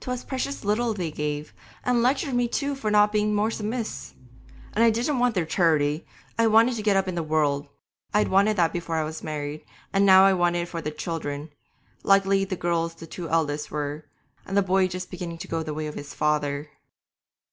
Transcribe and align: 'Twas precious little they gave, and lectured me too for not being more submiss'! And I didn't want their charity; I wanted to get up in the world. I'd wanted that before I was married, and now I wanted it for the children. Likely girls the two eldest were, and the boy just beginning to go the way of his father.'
'Twas 0.00 0.24
precious 0.24 0.64
little 0.64 0.92
they 0.94 1.12
gave, 1.12 1.54
and 1.84 2.02
lectured 2.02 2.34
me 2.34 2.48
too 2.48 2.74
for 2.74 2.90
not 2.90 3.12
being 3.12 3.32
more 3.32 3.52
submiss'! 3.52 4.14
And 4.74 4.82
I 4.82 4.90
didn't 4.90 5.20
want 5.20 5.36
their 5.36 5.46
charity; 5.46 6.04
I 6.36 6.48
wanted 6.48 6.74
to 6.74 6.82
get 6.82 6.96
up 6.96 7.06
in 7.06 7.14
the 7.14 7.22
world. 7.22 7.68
I'd 8.12 8.26
wanted 8.26 8.56
that 8.56 8.72
before 8.72 8.96
I 8.96 9.04
was 9.04 9.22
married, 9.22 9.64
and 9.92 10.04
now 10.04 10.24
I 10.24 10.32
wanted 10.32 10.62
it 10.62 10.68
for 10.68 10.82
the 10.82 10.90
children. 10.90 11.50
Likely 12.02 12.44
girls 12.46 12.96
the 12.96 13.06
two 13.06 13.28
eldest 13.28 13.70
were, 13.70 14.06
and 14.44 14.56
the 14.56 14.62
boy 14.62 14.88
just 14.88 15.08
beginning 15.08 15.38
to 15.38 15.46
go 15.46 15.62
the 15.62 15.72
way 15.72 15.86
of 15.86 15.94
his 15.94 16.14
father.' 16.14 16.68